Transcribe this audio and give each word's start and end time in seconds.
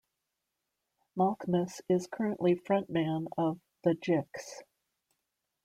Malkmus 1.15 1.81
is 1.87 2.07
currently 2.11 2.55
frontman 2.55 3.27
of 3.37 3.59
The 3.83 3.93
Jicks. 3.93 4.63